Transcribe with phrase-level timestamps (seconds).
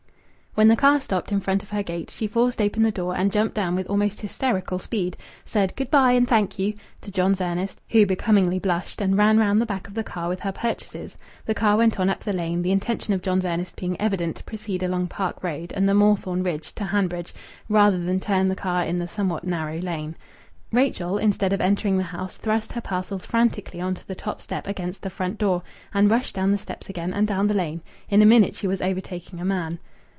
[0.53, 3.31] When the car stopped in front of her gate, she forced open the door and
[3.31, 7.79] jumped down with almost hysterical speed, said "Good bye" and "Thank you" to John's Ernest,
[7.87, 11.17] who becomingly blushed, and ran round the back of the car with her purchases.
[11.45, 14.43] The car went on up the lane, the intention of John's Ernest being evident to
[14.43, 17.33] proceed along Park Road and the Moorthorne ridge to Hanbridge
[17.69, 20.17] rather than turn the car in the somewhat narrow lane.
[20.73, 24.67] Rachel, instead of entering the house, thrust her parcels frantically on to the top step
[24.67, 25.63] against the front door,
[25.93, 27.79] and rushed down the steps again and down the lane.
[28.09, 29.79] In a minute she was overtaking a man.